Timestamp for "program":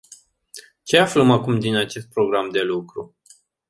2.09-2.49